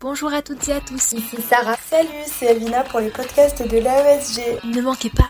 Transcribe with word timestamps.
Bonjour 0.00 0.32
à 0.32 0.42
toutes 0.42 0.68
et 0.68 0.74
à 0.74 0.80
tous, 0.80 1.12
ici 1.12 1.42
Sarah. 1.42 1.76
Salut, 1.90 2.08
c'est 2.24 2.46
Elvina 2.46 2.84
pour 2.84 3.00
les 3.00 3.10
podcasts 3.10 3.68
de 3.68 3.78
l'AESG. 3.78 4.64
Ne 4.72 4.80
manquez 4.80 5.10
pas 5.10 5.28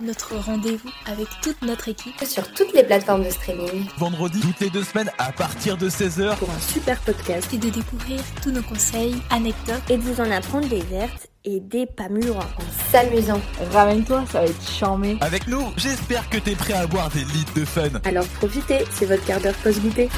notre 0.00 0.36
rendez-vous 0.36 0.88
avec 1.04 1.26
toute 1.42 1.60
notre 1.60 1.88
équipe 1.90 2.18
sur 2.24 2.50
toutes 2.54 2.72
les 2.72 2.82
plateformes 2.82 3.24
de 3.24 3.28
streaming. 3.28 3.84
Vendredi, 3.98 4.40
toutes 4.40 4.60
les 4.60 4.70
deux 4.70 4.84
semaines 4.84 5.10
à 5.18 5.32
partir 5.32 5.76
de 5.76 5.90
16h 5.90 6.38
pour 6.38 6.48
un 6.48 6.58
super 6.60 6.98
podcast 7.00 7.52
et 7.52 7.58
de 7.58 7.68
découvrir 7.68 8.20
tous 8.42 8.52
nos 8.52 8.62
conseils, 8.62 9.16
anecdotes 9.28 9.82
et 9.90 9.98
de 9.98 10.02
vous 10.02 10.18
en 10.22 10.30
apprendre 10.30 10.66
des 10.68 10.82
vertes 10.84 11.28
et 11.44 11.60
des 11.60 11.84
pas 11.84 12.08
mûres 12.08 12.38
en 12.38 12.90
s'amusant. 12.90 13.42
Ramène-toi, 13.72 14.24
ça 14.32 14.40
va 14.40 14.46
être 14.46 14.66
charmé. 14.66 15.18
Avec 15.20 15.46
nous, 15.46 15.74
j'espère 15.76 16.30
que 16.30 16.38
t'es 16.38 16.54
prêt 16.54 16.72
à 16.72 16.86
boire 16.86 17.10
des 17.10 17.24
litres 17.24 17.52
de 17.54 17.66
fun. 17.66 17.90
Alors 18.04 18.26
profitez, 18.28 18.84
c'est 18.92 19.04
votre 19.04 19.26
quart 19.26 19.40
d'heure 19.42 19.56
post-goûter. 19.62 20.08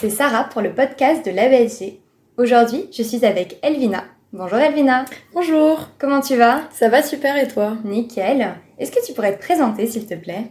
C'est 0.00 0.08
Sarah 0.08 0.44
pour 0.44 0.62
le 0.62 0.72
podcast 0.72 1.26
de 1.26 1.30
l'ABSG. 1.30 2.00
Aujourd'hui, 2.38 2.88
je 2.90 3.02
suis 3.02 3.22
avec 3.26 3.58
Elvina. 3.62 4.04
Bonjour 4.32 4.56
Elvina. 4.56 5.04
Bonjour. 5.34 5.90
Comment 5.98 6.22
tu 6.22 6.36
vas? 6.36 6.62
Ça 6.70 6.88
va 6.88 7.02
super 7.02 7.36
et 7.36 7.46
toi? 7.46 7.76
Nickel. 7.84 8.54
Est-ce 8.78 8.92
que 8.92 9.04
tu 9.04 9.12
pourrais 9.12 9.36
te 9.36 9.42
présenter 9.42 9.86
s'il 9.86 10.06
te 10.06 10.14
plaît? 10.14 10.44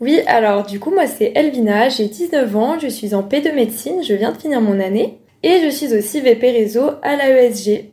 Oui, 0.00 0.20
alors 0.26 0.66
du 0.66 0.80
coup 0.80 0.90
moi 0.90 1.06
c'est 1.06 1.30
Elvina, 1.36 1.88
j'ai 1.88 2.08
19 2.08 2.56
ans, 2.56 2.78
je 2.80 2.88
suis 2.88 3.14
en 3.14 3.22
P2 3.22 3.54
médecine, 3.54 4.02
je 4.02 4.12
viens 4.12 4.32
de 4.32 4.38
finir 4.38 4.60
mon 4.60 4.80
année 4.80 5.20
et 5.44 5.60
je 5.62 5.68
suis 5.68 5.94
aussi 5.94 6.20
VP 6.20 6.50
réseau 6.50 6.90
à 7.02 7.14
l'AESG. 7.14 7.92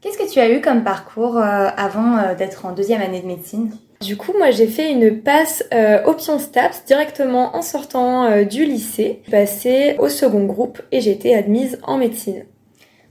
Qu'est-ce 0.00 0.16
que 0.16 0.32
tu 0.32 0.38
as 0.38 0.50
eu 0.50 0.62
comme 0.62 0.82
parcours 0.82 1.36
euh, 1.36 1.68
avant 1.76 2.16
euh, 2.16 2.34
d'être 2.34 2.64
en 2.64 2.72
deuxième 2.72 3.02
année 3.02 3.20
de 3.20 3.26
médecine? 3.26 3.70
Du 4.00 4.16
coup, 4.16 4.32
moi, 4.38 4.52
j'ai 4.52 4.68
fait 4.68 4.92
une 4.92 5.20
passe 5.22 5.64
euh, 5.74 6.04
option 6.04 6.38
STAPS 6.38 6.84
directement 6.86 7.56
en 7.56 7.62
sortant 7.62 8.24
euh, 8.24 8.44
du 8.44 8.64
lycée. 8.64 9.22
J'ai 9.24 9.30
passé 9.30 9.96
au 9.98 10.08
second 10.08 10.44
groupe 10.44 10.80
et 10.92 11.00
j'ai 11.00 11.10
été 11.10 11.34
admise 11.34 11.80
en 11.82 11.98
médecine. 11.98 12.44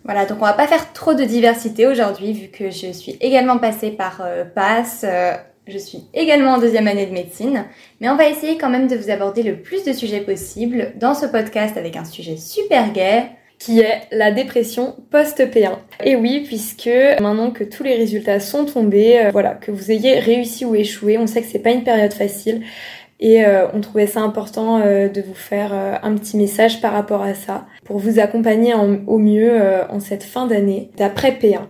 Voilà, 0.06 0.26
donc 0.26 0.38
on 0.42 0.46
va 0.46 0.54
pas 0.54 0.68
faire 0.68 0.94
trop 0.94 1.14
de 1.14 1.26
diversité 1.26 1.86
aujourd'hui 1.86 2.32
vu 2.32 2.48
que 2.48 2.70
je 2.70 2.94
suis 2.94 3.18
également 3.20 3.58
passée 3.58 3.92
par 3.92 4.22
euh, 4.22 4.46
passe. 4.46 5.06
je 5.68 5.78
suis 5.78 6.06
également 6.14 6.52
en 6.52 6.58
deuxième 6.60 6.88
année 6.88 7.06
de 7.06 7.12
médecine, 7.12 7.66
mais 8.00 8.10
on 8.10 8.16
va 8.16 8.30
essayer 8.30 8.58
quand 8.58 8.70
même 8.70 8.88
de 8.88 8.96
vous 8.96 9.10
aborder 9.10 9.44
le 9.44 9.62
plus 9.62 9.84
de 9.84 9.92
sujets 9.92 10.22
possible 10.22 10.94
dans 10.96 11.14
ce 11.14 11.26
podcast 11.26 11.76
avec 11.76 11.98
un 11.98 12.06
sujet 12.06 12.38
super 12.38 12.94
gai, 12.94 13.24
qui 13.60 13.80
est 13.80 14.02
la 14.12 14.32
dépression 14.32 14.96
post-P1. 15.12 15.78
Et 16.04 16.16
oui, 16.16 16.44
puisque 16.46 16.90
maintenant 17.20 17.52
que 17.52 17.64
tous 17.64 17.84
les 17.84 17.96
résultats 17.96 18.40
sont 18.40 18.66
tombés, 18.66 19.20
euh, 19.20 19.30
voilà, 19.32 19.56
que 19.56 19.72
vous 19.72 19.92
ayez 19.92 20.20
réussi 20.20 20.66
ou 20.66 20.76
échoué, 20.76 21.18
on 21.18 21.28
sait 21.28 21.42
que 21.42 21.48
c'est 21.48 21.60
pas 21.60 21.72
une 21.72 21.84
période 21.84 22.14
facile. 22.14 22.62
Et 23.20 23.46
euh, 23.46 23.66
on 23.74 23.82
trouvait 23.82 24.06
ça 24.06 24.22
important 24.22 24.80
euh, 24.80 25.10
de 25.10 25.22
vous 25.22 25.34
faire 25.34 25.74
un 25.74 26.14
petit 26.16 26.38
message 26.38 26.82
par 26.82 26.94
rapport 26.94 27.24
à 27.24 27.34
ça, 27.34 27.66
pour 27.84 27.98
vous 27.98 28.20
accompagner 28.20 28.76
au 28.76 29.18
mieux 29.18 29.60
en 29.90 30.00
cette 30.00 30.24
fin 30.24 30.46
d'année 30.46 30.92
d'après 30.98 31.32
P1. 31.32 31.62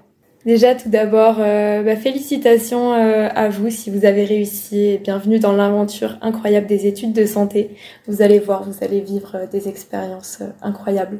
Déjà, 0.45 0.75
tout 0.75 0.89
d'abord, 0.89 1.37
bah, 1.37 1.95
félicitations 1.95 2.93
à 2.93 3.49
vous 3.49 3.69
si 3.69 3.89
vous 3.89 4.05
avez 4.05 4.23
réussi 4.23 4.99
bienvenue 5.03 5.39
dans 5.39 5.51
l'aventure 5.51 6.17
incroyable 6.21 6.67
des 6.67 6.85
études 6.85 7.13
de 7.13 7.25
santé. 7.25 7.71
Vous 8.07 8.21
allez 8.21 8.39
voir, 8.39 8.63
vous 8.63 8.83
allez 8.83 9.01
vivre 9.01 9.41
des 9.51 9.67
expériences 9.67 10.41
incroyables. 10.61 11.19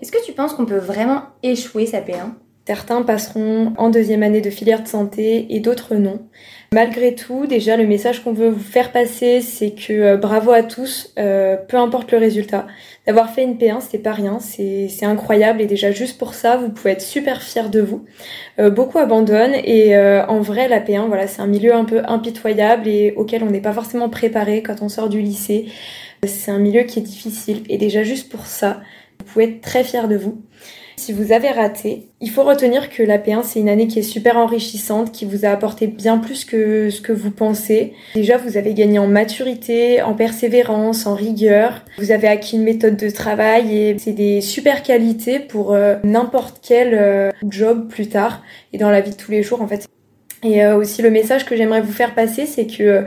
Est-ce 0.00 0.12
que 0.12 0.24
tu 0.24 0.32
penses 0.32 0.54
qu'on 0.54 0.66
peut 0.66 0.78
vraiment 0.78 1.22
échouer 1.42 1.86
sa 1.86 2.00
P1 2.00 2.34
Certains 2.66 3.02
passeront 3.02 3.74
en 3.76 3.90
deuxième 3.90 4.22
année 4.22 4.40
de 4.40 4.48
filière 4.48 4.82
de 4.82 4.88
santé 4.88 5.46
et 5.50 5.60
d'autres 5.60 5.96
non. 5.96 6.20
Malgré 6.72 7.14
tout, 7.14 7.46
déjà 7.46 7.76
le 7.76 7.86
message 7.86 8.24
qu'on 8.24 8.32
veut 8.32 8.48
vous 8.48 8.58
faire 8.58 8.90
passer, 8.90 9.42
c'est 9.42 9.72
que 9.72 9.92
euh, 9.92 10.16
bravo 10.16 10.50
à 10.50 10.62
tous, 10.62 11.12
euh, 11.18 11.56
peu 11.56 11.76
importe 11.76 12.10
le 12.10 12.16
résultat. 12.16 12.66
D'avoir 13.06 13.30
fait 13.30 13.44
une 13.44 13.58
P1, 13.58 13.80
c'est 13.80 13.98
pas 13.98 14.12
rien, 14.12 14.40
c'est 14.40 14.88
incroyable 15.02 15.60
et 15.60 15.66
déjà 15.66 15.92
juste 15.92 16.18
pour 16.18 16.32
ça, 16.32 16.56
vous 16.56 16.70
pouvez 16.70 16.92
être 16.92 17.02
super 17.02 17.42
fiers 17.42 17.68
de 17.68 17.82
vous. 17.82 18.06
Euh, 18.58 18.70
beaucoup 18.70 18.98
abandonnent 18.98 19.56
et 19.62 19.94
en 19.96 20.40
vrai 20.40 20.66
la 20.66 20.80
P1, 20.80 21.06
voilà, 21.06 21.26
c'est 21.26 21.42
un 21.42 21.46
milieu 21.46 21.74
un 21.74 21.84
peu 21.84 22.00
impitoyable 22.06 22.88
et 22.88 23.12
auquel 23.16 23.44
on 23.44 23.50
n'est 23.50 23.60
pas 23.60 23.74
forcément 23.74 24.08
préparé 24.08 24.62
quand 24.62 24.80
on 24.80 24.88
sort 24.88 25.10
du 25.10 25.20
lycée. 25.20 25.66
C'est 26.26 26.50
un 26.50 26.58
milieu 26.58 26.84
qui 26.84 26.98
est 26.98 27.02
difficile 27.02 27.62
et 27.68 27.76
déjà 27.76 28.02
juste 28.02 28.30
pour 28.30 28.46
ça, 28.46 28.80
pouvez 29.34 29.44
être 29.46 29.60
très 29.60 29.84
fier 29.84 30.08
de 30.08 30.16
vous. 30.16 30.42
Si 30.96 31.12
vous 31.12 31.32
avez 31.32 31.48
raté, 31.48 32.06
il 32.20 32.30
faut 32.30 32.44
retenir 32.44 32.88
que 32.88 33.02
la 33.02 33.18
P1 33.18 33.42
c'est 33.42 33.58
une 33.58 33.68
année 33.68 33.88
qui 33.88 33.98
est 33.98 34.02
super 34.02 34.36
enrichissante, 34.36 35.10
qui 35.10 35.24
vous 35.24 35.44
a 35.44 35.48
apporté 35.48 35.88
bien 35.88 36.18
plus 36.18 36.44
que 36.44 36.88
ce 36.88 37.00
que 37.00 37.12
vous 37.12 37.32
pensez. 37.32 37.94
Déjà, 38.14 38.36
vous 38.36 38.56
avez 38.56 38.74
gagné 38.74 39.00
en 39.00 39.08
maturité, 39.08 40.02
en 40.02 40.14
persévérance, 40.14 41.06
en 41.06 41.14
rigueur. 41.14 41.84
Vous 41.98 42.12
avez 42.12 42.28
acquis 42.28 42.56
une 42.56 42.62
méthode 42.62 42.96
de 42.96 43.10
travail 43.10 43.76
et 43.76 43.98
c'est 43.98 44.12
des 44.12 44.40
super 44.40 44.84
qualités 44.84 45.40
pour 45.40 45.74
euh, 45.74 45.96
n'importe 46.04 46.60
quel 46.62 46.94
euh, 46.94 47.32
job 47.48 47.88
plus 47.88 48.08
tard 48.08 48.42
et 48.72 48.78
dans 48.78 48.90
la 48.90 49.00
vie 49.00 49.10
de 49.10 49.16
tous 49.16 49.32
les 49.32 49.42
jours 49.42 49.62
en 49.62 49.66
fait. 49.66 49.88
Et 50.44 50.64
euh, 50.64 50.76
aussi 50.76 51.02
le 51.02 51.10
message 51.10 51.44
que 51.44 51.56
j'aimerais 51.56 51.80
vous 51.80 51.92
faire 51.92 52.14
passer, 52.14 52.46
c'est 52.46 52.66
que 52.66 53.00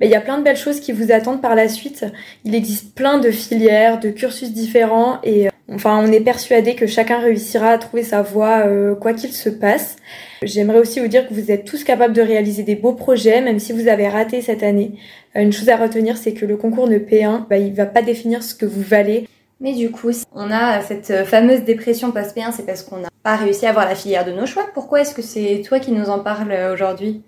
bah, 0.00 0.06
il 0.06 0.10
y 0.10 0.14
a 0.14 0.20
plein 0.20 0.38
de 0.38 0.44
belles 0.44 0.56
choses 0.56 0.80
qui 0.80 0.92
vous 0.92 1.12
attendent 1.12 1.42
par 1.42 1.56
la 1.56 1.68
suite. 1.68 2.06
Il 2.44 2.54
existe 2.54 2.94
plein 2.94 3.18
de 3.18 3.30
filières, 3.30 4.00
de 4.00 4.10
cursus 4.10 4.52
différents 4.52 5.18
et 5.24 5.48
Enfin, 5.72 5.98
on 6.02 6.12
est 6.12 6.20
persuadé 6.20 6.74
que 6.74 6.86
chacun 6.86 7.20
réussira 7.20 7.68
à 7.68 7.78
trouver 7.78 8.02
sa 8.02 8.20
voie 8.20 8.66
euh, 8.66 8.94
quoi 8.94 9.14
qu'il 9.14 9.32
se 9.32 9.48
passe. 9.48 9.96
J'aimerais 10.42 10.78
aussi 10.78 11.00
vous 11.00 11.08
dire 11.08 11.26
que 11.26 11.32
vous 11.32 11.50
êtes 11.50 11.64
tous 11.64 11.84
capables 11.84 12.12
de 12.12 12.20
réaliser 12.20 12.64
des 12.64 12.74
beaux 12.74 12.92
projets, 12.92 13.40
même 13.40 13.58
si 13.58 13.72
vous 13.72 13.88
avez 13.88 14.06
raté 14.08 14.42
cette 14.42 14.62
année. 14.62 14.92
Euh, 15.36 15.40
une 15.40 15.52
chose 15.52 15.70
à 15.70 15.76
retenir, 15.76 16.18
c'est 16.18 16.34
que 16.34 16.44
le 16.44 16.58
concours 16.58 16.88
de 16.88 16.98
P1, 16.98 17.48
bah, 17.48 17.56
il 17.56 17.72
va 17.72 17.86
pas 17.86 18.02
définir 18.02 18.42
ce 18.42 18.54
que 18.54 18.66
vous 18.66 18.82
valez. 18.82 19.26
Mais 19.60 19.72
du 19.72 19.90
coup, 19.90 20.12
si 20.12 20.24
on 20.34 20.50
a 20.50 20.82
cette 20.82 21.24
fameuse 21.24 21.62
dépression 21.62 22.12
post-P1, 22.12 22.52
c'est 22.52 22.66
parce 22.66 22.82
qu'on 22.82 22.98
n'a 22.98 23.08
pas 23.22 23.36
réussi 23.36 23.64
à 23.64 23.70
avoir 23.70 23.86
la 23.86 23.94
filière 23.94 24.26
de 24.26 24.32
nos 24.32 24.44
choix. 24.44 24.66
Pourquoi 24.74 25.00
est-ce 25.00 25.14
que 25.14 25.22
c'est 25.22 25.62
toi 25.66 25.78
qui 25.78 25.92
nous 25.92 26.10
en 26.10 26.18
parles 26.18 26.54
aujourd'hui? 26.72 27.22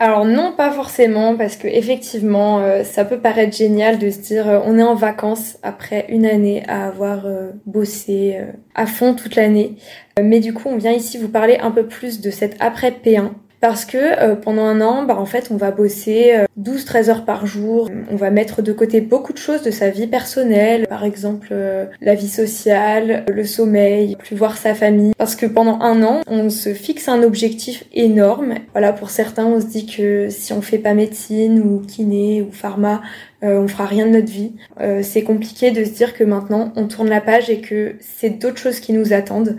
Alors 0.00 0.24
non, 0.24 0.52
pas 0.52 0.70
forcément, 0.70 1.36
parce 1.36 1.56
que 1.56 1.66
effectivement, 1.66 2.60
euh, 2.60 2.84
ça 2.84 3.04
peut 3.04 3.18
paraître 3.18 3.56
génial 3.56 3.98
de 3.98 4.10
se 4.10 4.18
dire 4.18 4.48
euh, 4.48 4.60
on 4.64 4.78
est 4.78 4.82
en 4.82 4.94
vacances 4.94 5.58
après 5.64 6.06
une 6.08 6.24
année 6.24 6.62
à 6.68 6.86
avoir 6.86 7.26
euh, 7.26 7.50
bossé 7.66 8.38
à 8.76 8.86
fond 8.86 9.14
toute 9.14 9.34
l'année. 9.34 9.74
mais 10.22 10.38
du 10.38 10.54
coup, 10.54 10.68
on 10.68 10.76
vient 10.76 10.92
ici 10.92 11.18
vous 11.18 11.28
parler 11.28 11.58
un 11.60 11.72
peu 11.72 11.86
plus 11.86 12.20
de 12.20 12.30
cette 12.30 12.56
après 12.60 12.92
P1 12.92 13.30
parce 13.60 13.84
que 13.84 13.96
euh, 13.96 14.36
pendant 14.36 14.64
un 14.64 14.80
an, 14.80 15.04
bah, 15.04 15.16
en 15.18 15.26
fait, 15.26 15.48
on 15.50 15.56
va 15.56 15.70
bosser 15.70 16.34
12-13 16.60 17.08
euh, 17.08 17.10
heures 17.10 17.24
par 17.24 17.46
jour. 17.46 17.90
On 18.10 18.16
va 18.16 18.30
mettre 18.30 18.62
de 18.62 18.72
côté 18.72 19.00
beaucoup 19.00 19.32
de 19.32 19.38
choses 19.38 19.62
de 19.62 19.70
sa 19.70 19.90
vie 19.90 20.06
personnelle, 20.06 20.86
par 20.86 21.04
exemple 21.04 21.48
euh, 21.50 21.86
la 22.00 22.14
vie 22.14 22.28
sociale, 22.28 23.24
le 23.28 23.44
sommeil, 23.44 24.16
plus 24.16 24.36
voir 24.36 24.56
sa 24.56 24.74
famille. 24.74 25.12
Parce 25.18 25.34
que 25.34 25.46
pendant 25.46 25.80
un 25.80 26.02
an, 26.04 26.20
on 26.28 26.50
se 26.50 26.72
fixe 26.72 27.08
un 27.08 27.22
objectif 27.22 27.84
énorme. 27.92 28.54
Voilà, 28.72 28.92
pour 28.92 29.10
certains, 29.10 29.46
on 29.46 29.60
se 29.60 29.66
dit 29.66 29.86
que 29.86 30.28
si 30.30 30.52
on 30.52 30.62
fait 30.62 30.78
pas 30.78 30.94
médecine 30.94 31.60
ou 31.60 31.80
kiné 31.80 32.42
ou 32.42 32.52
pharma, 32.52 33.02
on 33.42 33.68
fera 33.68 33.86
rien 33.86 34.06
de 34.06 34.10
notre 34.10 34.30
vie. 34.30 34.52
c'est 35.02 35.22
compliqué 35.22 35.70
de 35.70 35.84
se 35.84 35.90
dire 35.90 36.12
que 36.14 36.24
maintenant, 36.24 36.72
on 36.74 36.88
tourne 36.88 37.08
la 37.08 37.20
page 37.20 37.50
et 37.50 37.60
que 37.60 37.94
c'est 38.00 38.30
d'autres 38.30 38.58
choses 38.58 38.80
qui 38.80 38.92
nous 38.92 39.12
attendent. 39.12 39.56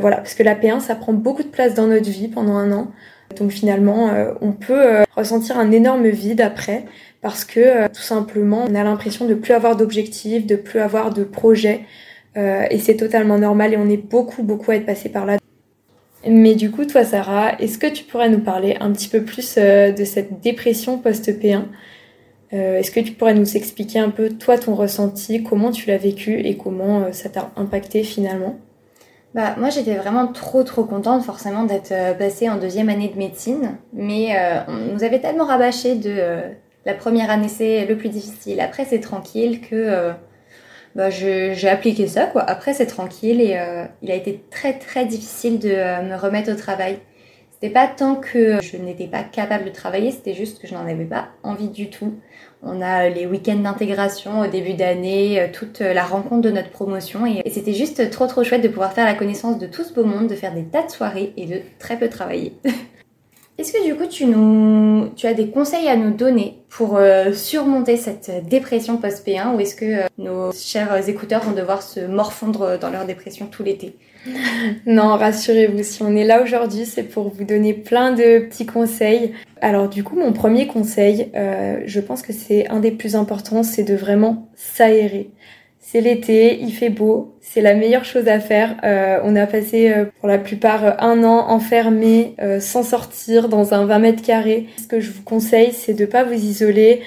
Voilà, 0.00 0.18
parce 0.18 0.34
que 0.34 0.42
la 0.42 0.54
P1, 0.54 0.80
ça 0.80 0.94
prend 0.94 1.12
beaucoup 1.12 1.42
de 1.42 1.48
place 1.48 1.74
dans 1.74 1.86
notre 1.86 2.08
vie 2.08 2.28
pendant 2.28 2.54
un 2.56 2.70
an. 2.70 2.92
Donc 3.36 3.50
finalement, 3.50 4.08
euh, 4.08 4.32
on 4.40 4.52
peut 4.52 4.86
euh, 4.86 5.04
ressentir 5.14 5.58
un 5.58 5.70
énorme 5.70 6.08
vide 6.08 6.40
après 6.40 6.84
parce 7.22 7.44
que 7.44 7.60
euh, 7.60 7.88
tout 7.88 8.02
simplement, 8.02 8.64
on 8.68 8.74
a 8.74 8.82
l'impression 8.82 9.26
de 9.26 9.34
plus 9.34 9.52
avoir 9.52 9.76
d'objectifs, 9.76 10.46
de 10.46 10.56
plus 10.56 10.80
avoir 10.80 11.12
de 11.12 11.24
projets 11.24 11.82
et 12.38 12.78
c'est 12.78 12.96
totalement 12.96 13.38
normal 13.38 13.72
et 13.72 13.78
on 13.78 13.88
est 13.88 13.96
beaucoup 13.96 14.42
beaucoup 14.42 14.70
à 14.70 14.76
être 14.76 14.84
passé 14.84 15.08
par 15.08 15.24
là. 15.24 15.38
Mais 16.28 16.54
du 16.54 16.70
coup, 16.70 16.84
toi 16.84 17.02
Sarah, 17.02 17.58
est-ce 17.58 17.78
que 17.78 17.86
tu 17.86 18.04
pourrais 18.04 18.28
nous 18.28 18.40
parler 18.40 18.76
un 18.78 18.92
petit 18.92 19.08
peu 19.08 19.22
plus 19.22 19.54
de 19.56 20.04
cette 20.04 20.42
dépression 20.42 20.98
post-P1 20.98 21.62
Est-ce 22.50 22.90
que 22.90 23.00
tu 23.00 23.12
pourrais 23.12 23.32
nous 23.32 23.56
expliquer 23.56 24.00
un 24.00 24.10
peu 24.10 24.28
toi 24.28 24.58
ton 24.58 24.74
ressenti, 24.74 25.42
comment 25.42 25.70
tu 25.70 25.88
l'as 25.88 25.96
vécu 25.96 26.38
et 26.40 26.58
comment 26.58 27.10
ça 27.10 27.30
t'a 27.30 27.52
impacté 27.56 28.02
finalement? 28.02 28.58
Bah, 29.36 29.54
moi, 29.58 29.68
j'étais 29.68 29.96
vraiment 29.96 30.28
trop, 30.28 30.62
trop 30.62 30.84
contente, 30.84 31.22
forcément, 31.22 31.64
d'être 31.64 31.92
euh, 31.92 32.14
passée 32.14 32.48
en 32.48 32.56
deuxième 32.56 32.88
année 32.88 33.08
de 33.08 33.18
médecine. 33.18 33.76
Mais 33.92 34.34
euh, 34.34 34.60
on 34.66 34.94
nous 34.94 35.04
avait 35.04 35.20
tellement 35.20 35.44
rabâché 35.44 35.94
de 35.94 36.10
euh, 36.10 36.48
la 36.86 36.94
première 36.94 37.28
année, 37.30 37.48
c'est 37.48 37.84
le 37.84 37.98
plus 37.98 38.08
difficile. 38.08 38.62
Après, 38.62 38.86
c'est 38.86 39.00
tranquille 39.00 39.60
que 39.60 40.12
bah, 40.94 41.10
j'ai 41.10 41.68
appliqué 41.68 42.06
ça, 42.06 42.24
quoi. 42.24 42.48
Après, 42.48 42.72
c'est 42.72 42.86
tranquille 42.86 43.42
et 43.42 43.60
il 44.02 44.10
a 44.10 44.14
été 44.14 44.42
très, 44.50 44.78
très 44.78 45.04
difficile 45.04 45.58
de 45.58 45.68
me 45.68 46.16
remettre 46.16 46.50
au 46.50 46.54
travail. 46.54 47.00
C'était 47.58 47.72
pas 47.72 47.86
tant 47.86 48.16
que 48.16 48.60
je 48.60 48.76
n'étais 48.76 49.06
pas 49.06 49.22
capable 49.22 49.64
de 49.64 49.70
travailler, 49.70 50.10
c'était 50.10 50.34
juste 50.34 50.60
que 50.60 50.68
je 50.68 50.74
n'en 50.74 50.86
avais 50.86 51.06
pas 51.06 51.28
envie 51.42 51.70
du 51.70 51.88
tout. 51.88 52.12
On 52.62 52.82
a 52.82 53.08
les 53.08 53.24
week-ends 53.24 53.56
d'intégration 53.56 54.40
au 54.40 54.46
début 54.46 54.74
d'année, 54.74 55.40
euh, 55.40 55.46
toute 55.50 55.80
la 55.80 56.04
rencontre 56.04 56.42
de 56.42 56.50
notre 56.50 56.68
promotion 56.68 57.24
et, 57.24 57.42
c'était 57.50 57.72
juste 57.72 58.10
trop 58.10 58.26
trop 58.26 58.44
chouette 58.44 58.62
de 58.62 58.68
pouvoir 58.68 58.92
faire 58.92 59.06
la 59.06 59.14
connaissance 59.14 59.58
de 59.58 59.66
tout 59.66 59.84
ce 59.84 59.94
beau 59.94 60.04
monde, 60.04 60.26
de 60.26 60.34
faire 60.34 60.52
des 60.52 60.64
tas 60.64 60.82
de 60.82 60.90
soirées 60.90 61.32
et 61.38 61.46
de 61.46 61.62
très 61.78 61.98
peu 61.98 62.10
travailler. 62.10 62.52
Est-ce 63.58 63.72
que 63.72 63.84
du 63.86 63.94
coup 63.94 64.06
tu 64.06 64.26
nous 64.26 65.08
tu 65.16 65.26
as 65.26 65.34
des 65.34 65.48
conseils 65.48 65.88
à 65.88 65.96
nous 65.96 66.10
donner 66.10 66.58
pour 66.68 66.96
euh, 66.96 67.32
surmonter 67.32 67.96
cette 67.96 68.30
dépression 68.48 68.98
post-P1 68.98 69.54
ou 69.54 69.60
est-ce 69.60 69.74
que 69.74 69.84
euh, 69.84 70.06
nos 70.18 70.52
chers 70.52 71.08
écouteurs 71.08 71.42
vont 71.42 71.52
devoir 71.52 71.82
se 71.82 72.00
morfondre 72.00 72.78
dans 72.78 72.90
leur 72.90 73.06
dépression 73.06 73.46
tout 73.46 73.62
l'été? 73.62 73.96
Non, 74.86 75.16
rassurez-vous, 75.16 75.82
si 75.82 76.02
on 76.02 76.14
est 76.16 76.24
là 76.24 76.42
aujourd'hui, 76.42 76.86
c'est 76.86 77.02
pour 77.02 77.28
vous 77.28 77.44
donner 77.44 77.74
plein 77.74 78.12
de 78.12 78.40
petits 78.40 78.66
conseils. 78.66 79.32
Alors 79.60 79.88
du 79.88 80.04
coup, 80.04 80.16
mon 80.16 80.32
premier 80.32 80.66
conseil, 80.66 81.30
euh, 81.34 81.80
je 81.86 82.00
pense 82.00 82.22
que 82.22 82.32
c'est 82.32 82.68
un 82.68 82.80
des 82.80 82.90
plus 82.90 83.16
importants, 83.16 83.62
c'est 83.62 83.84
de 83.84 83.94
vraiment 83.94 84.48
s'aérer. 84.54 85.30
C'est 85.88 86.00
l'été, 86.00 86.58
il 86.60 86.72
fait 86.72 86.90
beau, 86.90 87.36
c'est 87.40 87.60
la 87.60 87.74
meilleure 87.74 88.04
chose 88.04 88.26
à 88.26 88.40
faire. 88.40 88.76
Euh, 88.82 89.20
on 89.22 89.36
a 89.36 89.46
passé 89.46 89.92
euh, 89.92 90.06
pour 90.18 90.26
la 90.26 90.36
plupart 90.36 90.84
euh, 90.84 90.90
un 90.98 91.22
an 91.22 91.48
enfermé, 91.48 92.34
sans 92.58 92.82
sortir, 92.82 93.48
dans 93.48 93.72
un 93.72 93.86
20 93.86 93.98
mètres 94.00 94.22
carrés. 94.22 94.66
Ce 94.82 94.88
que 94.88 94.98
je 94.98 95.12
vous 95.12 95.22
conseille, 95.22 95.70
c'est 95.72 95.94
de 95.94 96.04
pas 96.04 96.24
vous 96.24 96.34
isoler. 96.34 97.02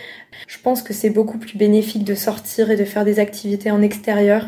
Je 0.47 0.57
pense 0.63 0.81
que 0.81 0.93
c'est 0.93 1.09
beaucoup 1.09 1.37
plus 1.39 1.57
bénéfique 1.57 2.05
de 2.05 2.15
sortir 2.15 2.71
et 2.71 2.77
de 2.77 2.85
faire 2.85 3.03
des 3.03 3.19
activités 3.19 3.69
en 3.69 3.81
extérieur. 3.81 4.47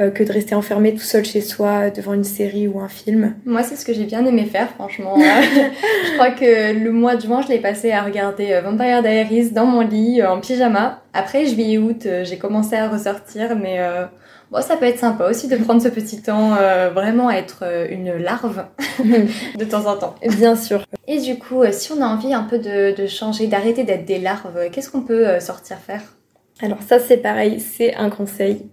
Euh, 0.00 0.10
que 0.10 0.24
de 0.24 0.32
rester 0.32 0.54
enfermé 0.54 0.94
tout 0.94 1.00
seul 1.00 1.22
chez 1.22 1.42
soi 1.42 1.90
devant 1.90 2.14
une 2.14 2.24
série 2.24 2.66
ou 2.66 2.80
un 2.80 2.88
film. 2.88 3.34
Moi, 3.44 3.62
c'est 3.62 3.76
ce 3.76 3.84
que 3.84 3.92
j'ai 3.92 4.04
bien 4.04 4.24
aimé 4.24 4.46
faire, 4.46 4.70
franchement. 4.70 5.16
je 5.18 6.14
crois 6.14 6.30
que 6.30 6.72
le 6.72 6.90
mois 6.90 7.16
de 7.16 7.20
juin, 7.20 7.42
je 7.42 7.48
l'ai 7.48 7.58
passé 7.58 7.92
à 7.92 8.02
regarder 8.02 8.52
euh, 8.52 8.62
Vampire 8.62 9.02
Diaries 9.02 9.50
dans 9.50 9.66
mon 9.66 9.82
lit, 9.82 10.22
euh, 10.22 10.30
en 10.30 10.40
pyjama. 10.40 11.02
Après, 11.12 11.44
juillet 11.44 11.76
août, 11.76 12.08
j'ai 12.22 12.38
commencé 12.38 12.74
à 12.74 12.88
ressortir, 12.88 13.54
mais 13.54 13.80
bon, 14.50 14.62
ça 14.62 14.76
peut 14.78 14.86
être 14.86 14.98
sympa 14.98 15.28
aussi 15.28 15.46
de 15.46 15.56
prendre 15.56 15.82
ce 15.82 15.88
petit 15.88 16.22
temps, 16.22 16.56
vraiment 16.94 17.28
à 17.28 17.34
être 17.34 17.62
une 17.90 18.16
larve 18.16 18.64
de 19.04 19.64
temps 19.66 19.84
en 19.84 19.98
temps. 19.98 20.14
Bien 20.38 20.56
sûr. 20.56 20.86
Et 21.06 21.18
du 21.18 21.38
coup, 21.38 21.62
si 21.70 21.92
on 21.92 22.00
a 22.00 22.06
envie 22.06 22.32
un 22.32 22.44
peu 22.44 22.58
de, 22.58 22.96
de 22.96 23.06
changer, 23.06 23.46
d'arrêter 23.46 23.84
d'être 23.84 24.06
des 24.06 24.18
larves, 24.18 24.70
qu'est-ce 24.72 24.90
qu'on 24.90 25.02
peut 25.02 25.38
sortir 25.38 25.76
faire? 25.76 26.00
Alors 26.62 26.82
ça 26.82 26.98
c'est 26.98 27.16
pareil, 27.16 27.60
c'est 27.60 27.94
un 27.94 28.08
conseil, 28.08 28.70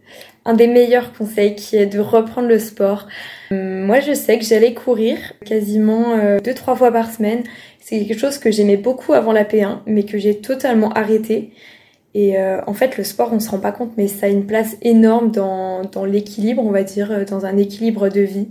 un 0.49 0.55
des 0.55 0.67
meilleurs 0.67 1.13
conseils 1.13 1.55
qui 1.55 1.75
est 1.77 1.85
de 1.85 1.99
reprendre 1.99 2.47
le 2.47 2.57
sport. 2.57 3.07
Hum, 3.51 3.81
moi 3.85 3.99
je 3.99 4.13
sais 4.13 4.39
que 4.39 4.45
j'allais 4.45 4.73
courir 4.73 5.17
quasiment 5.45 6.13
euh, 6.13 6.39
deux 6.39 6.55
trois 6.55 6.75
fois 6.75 6.91
par 6.91 7.11
semaine. 7.11 7.43
C'est 7.79 8.03
quelque 8.05 8.19
chose 8.19 8.39
que 8.39 8.51
j'aimais 8.51 8.77
beaucoup 8.77 9.13
avant 9.13 9.31
la 9.31 9.43
P1 9.43 9.79
mais 9.85 10.03
que 10.03 10.17
j'ai 10.17 10.37
totalement 10.37 10.91
arrêté. 10.93 11.51
Et 12.15 12.39
euh, 12.39 12.59
en 12.65 12.73
fait 12.73 12.97
le 12.97 13.03
sport 13.03 13.29
on 13.31 13.39
se 13.39 13.51
rend 13.51 13.59
pas 13.59 13.71
compte 13.71 13.91
mais 13.95 14.07
ça 14.07 14.25
a 14.25 14.29
une 14.29 14.47
place 14.47 14.75
énorme 14.81 15.29
dans, 15.29 15.83
dans 15.83 16.05
l'équilibre 16.05 16.63
on 16.65 16.71
va 16.71 16.81
dire, 16.81 17.11
euh, 17.11 17.25
dans 17.25 17.45
un 17.45 17.55
équilibre 17.57 18.09
de 18.09 18.21
vie. 18.21 18.47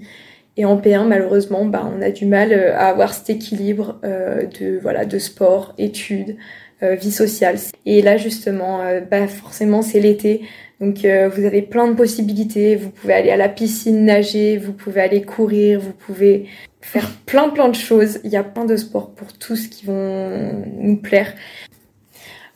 Et 0.56 0.64
en 0.64 0.76
P1, 0.76 1.06
malheureusement, 1.06 1.64
bah, 1.66 1.88
on 1.96 2.02
a 2.02 2.10
du 2.10 2.26
mal 2.26 2.52
à 2.52 2.88
avoir 2.88 3.14
cet 3.14 3.30
équilibre 3.30 4.00
de 4.02 4.76
voilà 4.82 5.04
de 5.04 5.16
sport, 5.20 5.72
études, 5.78 6.36
euh, 6.84 6.94
vie 6.94 7.10
sociale. 7.10 7.56
Et 7.86 8.02
là 8.02 8.16
justement, 8.16 8.82
euh, 8.82 9.00
bah 9.00 9.26
forcément 9.26 9.82
c'est 9.82 9.98
l'été, 9.98 10.42
donc 10.80 11.04
euh, 11.04 11.28
vous 11.28 11.44
avez 11.44 11.62
plein 11.62 11.88
de 11.88 11.94
possibilités. 11.94 12.76
Vous 12.76 12.90
pouvez 12.90 13.14
aller 13.14 13.30
à 13.30 13.36
la 13.36 13.48
piscine 13.48 14.04
nager, 14.04 14.56
vous 14.56 14.72
pouvez 14.72 15.00
aller 15.00 15.22
courir, 15.22 15.80
vous 15.80 15.92
pouvez 15.92 16.46
faire 16.80 17.10
plein 17.26 17.48
plein 17.48 17.68
de 17.68 17.74
choses. 17.74 18.20
Il 18.24 18.30
y 18.30 18.36
a 18.36 18.44
plein 18.44 18.64
de 18.64 18.76
sports 18.76 19.10
pour 19.14 19.32
tous 19.32 19.68
qui 19.68 19.86
vont 19.86 20.64
nous 20.78 20.96
plaire. 20.96 21.34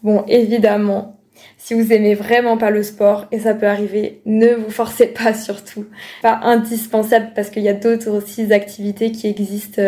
Bon, 0.02 0.24
évidemment, 0.28 1.20
si 1.58 1.74
vous 1.74 1.92
aimez 1.92 2.14
vraiment 2.14 2.56
pas 2.56 2.70
le 2.70 2.82
sport, 2.82 3.26
et 3.30 3.38
ça 3.38 3.54
peut 3.54 3.68
arriver, 3.68 4.20
ne 4.24 4.54
vous 4.54 4.70
forcez 4.70 5.06
pas 5.06 5.34
surtout. 5.34 5.86
Pas 6.22 6.40
indispensable 6.42 7.32
parce 7.34 7.50
qu'il 7.50 7.62
y 7.62 7.68
a 7.68 7.74
d'autres 7.74 8.10
aussi 8.10 8.52
activités 8.52 9.10
qui 9.10 9.26
existent, 9.26 9.82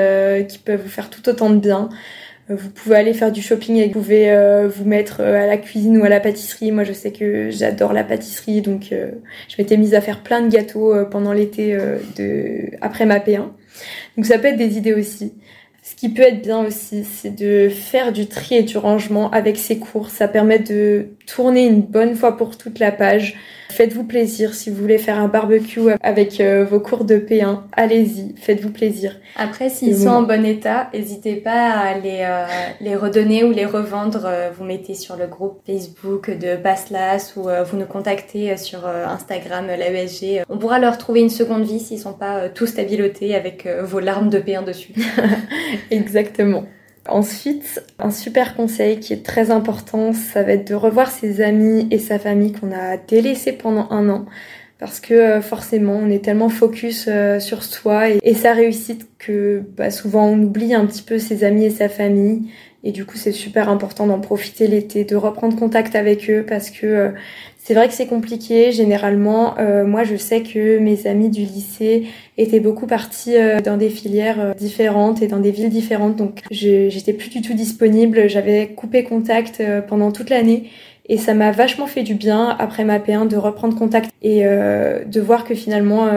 qui 0.49 0.59
peuvent 0.59 0.83
vous 0.83 0.89
faire 0.89 1.11
tout 1.11 1.29
autant 1.29 1.51
de 1.51 1.59
bien. 1.59 1.89
Euh, 2.51 2.57
vous 2.57 2.71
pouvez 2.71 2.97
aller 2.97 3.15
faire 3.15 3.33
du 3.33 3.41
shopping 3.41 3.77
et 3.77 3.87
vous 3.87 3.93
pouvez 3.93 4.31
euh, 4.31 4.69
vous 4.69 4.85
mettre 4.85 5.21
euh, 5.21 5.43
à 5.43 5.47
la 5.47 5.57
cuisine 5.57 5.99
ou 5.99 6.05
à 6.05 6.09
la 6.09 6.21
pâtisserie. 6.21 6.73
Moi, 6.73 6.85
je 6.85 6.93
sais 6.93 7.13
que 7.13 7.51
j'adore 7.51 7.93
la 7.93 8.05
pâtisserie, 8.05 8.61
donc 8.61 8.89
je 8.91 9.55
m'étais 9.59 9.77
mise 9.77 9.95
à 9.95 10.01
faire 10.01 10.23
plein 10.23 10.43
de 10.43 10.49
gâteaux 10.49 10.95
pendant 11.11 11.33
l'été 11.33 11.77
de 12.17 12.71
après 12.81 13.07
ma 13.07 13.19
P1. 13.19 13.49
Donc 14.17 14.27
ça 14.27 14.39
peut 14.39 14.49
être 14.49 14.57
des 14.57 14.77
idées 14.77 14.95
aussi. 14.95 15.35
Ce 15.83 15.95
qui 15.95 16.09
peut 16.09 16.23
être 16.23 16.41
bien 16.41 16.65
aussi, 16.65 17.05
c'est 17.05 17.35
de 17.35 17.69
faire 17.69 18.11
du 18.13 18.27
tri 18.27 18.57
et 18.57 18.63
du 18.63 18.79
rangement 18.79 19.31
avec 19.31 19.59
ses 19.59 19.79
cours. 19.79 20.09
Ça 20.09 20.29
permet 20.29 20.59
de 20.59 21.09
tourner 21.27 21.67
une 21.67 21.83
bonne 21.83 22.15
fois 22.15 22.39
pour 22.39 22.57
toute 22.57 22.79
la 22.79 22.91
page, 22.91 23.37
Faites-vous 23.75 24.05
plaisir 24.05 24.55
si 24.55 24.71
vous 24.71 24.81
voulez 24.81 24.99
faire 24.99 25.19
un 25.19 25.27
barbecue 25.27 25.81
avec 26.01 26.41
euh, 26.41 26.65
vos 26.65 26.79
cours 26.79 27.05
de 27.05 27.17
P1. 27.17 27.63
Allez-y, 27.73 28.33
faites-vous 28.41 28.71
plaisir. 28.71 29.17
Après, 29.35 29.69
s'ils 29.69 29.99
sont 29.99 30.11
en 30.11 30.23
bon 30.23 30.45
état, 30.47 30.91
n'hésitez 30.95 31.35
pas 31.35 31.71
à 31.71 31.99
les, 31.99 32.21
euh, 32.21 32.47
les 32.81 32.95
redonner 32.95 33.43
ou 33.43 33.51
les 33.51 33.67
revendre. 33.67 34.27
Euh, 34.27 34.51
vous 34.57 34.63
mettez 34.63 34.95
sur 34.95 35.17
le 35.17 35.27
groupe 35.27 35.59
Facebook 35.67 36.31
de 36.31 36.55
Baslas 36.55 37.35
ou 37.37 37.49
vous 37.67 37.77
nous 37.77 37.87
contactez 37.87 38.57
sur 38.57 38.87
Instagram, 38.87 39.67
l'AESG. 39.67 40.45
On 40.49 40.57
pourra 40.57 40.79
leur 40.79 40.97
trouver 40.97 41.23
une 41.23 41.31
seconde 41.31 41.65
vie 41.65 41.81
s'ils 41.81 41.99
sont 41.99 42.13
pas 42.13 42.49
tous 42.51 42.67
stabilotés 42.67 43.35
avec 43.35 43.67
vos 43.83 43.99
larmes 43.99 44.31
de 44.31 44.39
P1 44.39 44.65
dessus. 44.65 44.93
Exactement. 45.91 46.63
Ensuite, 47.09 47.83
un 47.99 48.11
super 48.11 48.57
conseil 48.57 48.99
qui 48.99 49.13
est 49.13 49.25
très 49.25 49.51
important, 49.51 50.15
ça 50.15 50.43
va 50.43 50.53
être 50.53 50.67
de 50.67 50.75
revoir 50.75 51.11
ses 51.11 51.43
amis 51.43 51.87
et 51.91 51.99
sa 51.99 52.19
famille 52.19 52.53
qu'on 52.53 52.73
a 52.73 52.97
délaissés 52.97 53.53
pendant 53.53 53.91
un 53.91 54.09
an. 54.09 54.27
Parce 54.85 55.01
que 55.01 55.15
euh, 55.15 55.41
forcément, 55.41 55.99
on 56.03 56.11
est 56.11 56.23
tellement 56.23 56.51
focus 56.51 57.07
euh, 57.09 57.41
sur 57.41 57.65
soi 57.65 58.11
et, 58.11 58.35
sa 58.35 58.53
réussite 58.53 59.09
que 59.19 59.63
bah, 59.77 59.91
souvent 59.91 60.27
on 60.27 60.39
oublie 60.43 60.75
un 60.75 60.85
petit 60.85 61.03
peu 61.03 61.19
ses 61.19 61.43
amis 61.43 61.65
et 61.65 61.71
sa 61.71 61.89
famille. 61.89 62.51
Et 62.87 62.93
du 62.93 63.07
coup, 63.07 63.17
c'est 63.17 63.33
super 63.33 63.71
important 63.71 64.07
d'en 64.07 64.21
profiter 64.21 64.67
l'été, 64.67 65.05
de 65.05 65.17
reprendre 65.17 65.57
contact 65.57 65.97
avec 65.97 66.29
eux 66.29 66.45
parce 66.47 66.69
que 66.69 66.87
euh, 66.87 67.09
c'est 67.67 67.73
vrai 67.73 67.89
que 67.89 67.95
c'est 67.95 68.07
compliqué. 68.07 68.73
Généralement, 68.73 69.55
euh, 69.59 69.87
moi, 69.87 70.05
je 70.05 70.17
sais 70.17 70.43
que 70.43 70.79
mes 70.79 71.07
amis 71.07 71.31
du 71.31 71.41
lycée 71.41 72.07
étaient 72.37 72.61
beaucoup 72.61 72.87
partis 72.87 73.39
euh, 73.39 73.61
dans 73.61 73.79
des 73.79 73.89
filières 73.89 74.39
euh, 74.39 74.53
différentes 74.53 75.23
et 75.23 75.29
dans 75.29 75.41
des 75.41 75.51
villes 75.51 75.71
différentes. 75.71 76.17
Donc, 76.17 76.43
j'étais 76.51 77.15
plus 77.15 77.31
du 77.31 77.41
tout 77.41 77.55
disponible. 77.55 78.29
J'avais 78.29 78.67
coupé 78.67 79.03
contact 79.03 79.63
pendant 79.89 80.13
toute 80.13 80.29
l'année. 80.29 80.65
Et 81.07 81.19
ça 81.19 81.35
m'a 81.35 81.53
vachement 81.53 81.87
fait 81.87 82.03
du 82.03 82.15
bien 82.15 82.57
après 82.59 82.85
ma 82.85 82.99
P1 82.99 83.29
de 83.29 83.37
reprendre 83.37 83.77
contact 83.77 84.11
et 84.23 84.45
de 84.45 85.21
voir 85.21 85.45
que 85.45 85.55
finalement, 85.55 86.09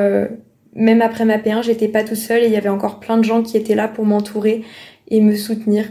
même 0.75 1.01
après 1.01 1.25
ma 1.25 1.37
P1, 1.37 1.61
j'étais 1.61 1.89
pas 1.89 2.05
tout 2.05 2.15
seul 2.15 2.43
et 2.43 2.45
il 2.45 2.53
y 2.53 2.55
avait 2.55 2.69
encore 2.69 3.01
plein 3.01 3.17
de 3.17 3.23
gens 3.23 3.43
qui 3.43 3.57
étaient 3.57 3.75
là 3.75 3.89
pour 3.89 4.05
m'entourer 4.05 4.63
et 5.09 5.19
me 5.19 5.35
soutenir. 5.35 5.87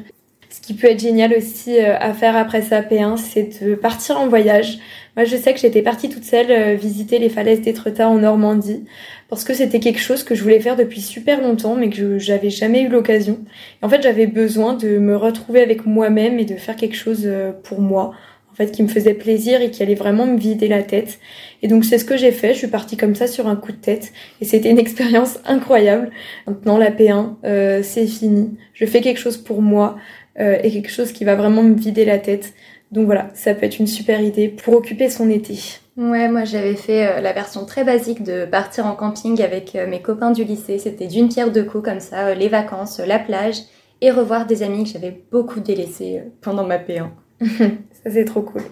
Ce 0.49 0.63
qui 0.63 0.73
peut 0.73 0.87
être 0.87 1.01
génial 1.01 1.35
aussi 1.37 1.79
à 1.79 2.15
faire 2.15 2.37
après 2.37 2.63
sa 2.63 2.81
P1, 2.81 3.19
c'est 3.19 3.63
de 3.63 3.75
partir 3.75 4.19
en 4.19 4.29
voyage. 4.29 4.79
Moi, 5.17 5.25
je 5.25 5.35
sais 5.35 5.55
que 5.55 5.61
j'étais 5.61 5.81
partie 5.81 6.11
toute 6.11 6.25
seule 6.25 6.51
euh, 6.51 6.75
visiter 6.75 7.19
les 7.19 7.31
falaises 7.31 7.63
d'Étretat 7.63 8.07
en 8.07 8.19
Normandie 8.19 8.85
parce 9.31 9.45
que 9.45 9.55
c'était 9.55 9.81
quelque 9.81 9.99
chose 9.99 10.23
que 10.23 10.35
je 10.35 10.43
voulais 10.43 10.61
faire 10.61 10.77
depuis 10.77 11.01
super 11.01 11.41
longtemps 11.41 11.75
mais 11.75 11.89
que 11.89 12.19
j'avais 12.19 12.51
jamais 12.51 12.83
eu 12.83 12.89
l'occasion. 12.89 13.39
En 13.81 13.89
fait, 13.89 14.03
j'avais 14.03 14.27
besoin 14.27 14.75
de 14.75 14.99
me 14.99 15.17
retrouver 15.17 15.63
avec 15.63 15.87
moi-même 15.87 16.39
et 16.39 16.45
de 16.45 16.57
faire 16.57 16.77
quelque 16.77 16.97
chose 16.97 17.23
euh, 17.25 17.53
pour 17.63 17.81
moi 17.81 18.13
fait 18.57 18.73
qui 18.73 18.83
me 18.83 18.89
faisait 18.89 19.15
plaisir 19.15 19.61
et 19.61 19.71
qui 19.71 19.83
allait 19.83 19.95
vraiment 19.95 20.27
me 20.27 20.39
vider 20.39 20.69
la 20.69 20.83
tête. 20.83 21.19
Et 21.63 21.69
donc 21.69 21.85
c'est 21.85 21.99
ce 21.99 22.05
que 22.05 22.17
j'ai 22.17 22.33
fait, 22.33 22.55
je 22.55 22.59
suis 22.59 22.69
partie 22.69 22.97
comme 22.97 23.15
ça 23.15 23.27
sur 23.27 23.47
un 23.47 23.57
coup 23.57 23.73
de 23.73 23.77
tête 23.77 24.13
et 24.41 24.45
c'était 24.45 24.71
une 24.71 24.79
expérience 24.87 25.39
incroyable. 25.45 26.11
Maintenant 26.47 26.79
la 26.79 26.91
P1, 26.91 27.35
euh, 27.45 27.81
c'est 27.83 28.07
fini. 28.07 28.57
Je 28.73 28.87
fais 28.87 29.01
quelque 29.01 29.21
chose 29.21 29.37
pour 29.37 29.63
moi 29.63 29.97
euh, 30.41 30.59
et 30.63 30.71
quelque 30.71 30.91
chose 30.91 31.13
qui 31.13 31.25
va 31.25 31.35
vraiment 31.35 31.63
me 31.63 31.75
vider 31.75 32.05
la 32.05 32.19
tête. 32.19 32.55
Donc 32.93 33.07
voilà, 33.07 33.31
ça 33.35 33.55
peut 33.55 33.67
être 33.67 33.79
une 33.79 33.87
super 33.87 34.21
idée 34.21 34.49
pour 34.49 34.75
occuper 34.75 35.11
son 35.11 35.29
été. 35.29 35.59
Ouais, 35.97 36.29
moi 36.29 36.45
j'avais 36.45 36.77
fait 36.77 37.07
euh, 37.07 37.21
la 37.21 37.33
version 37.33 37.67
très 37.67 37.85
basique 37.85 38.23
de 38.23 38.47
partir 38.47 38.87
en 38.87 38.95
camping 38.95 39.43
avec 39.43 39.75
mes 39.75 40.01
copains 40.01 40.31
du 40.31 40.45
lycée. 40.45 40.79
C'était 40.79 41.09
d'une 41.09 41.29
pierre 41.29 41.53
deux 41.53 41.65
coups 41.65 41.85
comme 41.85 42.01
ça, 42.01 42.35
les 42.35 42.49
vacances, 42.49 43.01
la 43.01 43.19
plage 43.19 43.57
et 44.01 44.11
revoir 44.11 44.47
des 44.47 44.63
amis 44.63 44.85
que 44.85 44.91
j'avais 44.91 45.23
beaucoup 45.31 45.61
délaissés 45.61 46.23
pendant 46.43 46.65
ma 46.65 46.79
P1. 46.79 47.09
ça 48.07 48.15
c'est 48.15 48.25
trop 48.25 48.43
cool. 48.43 48.63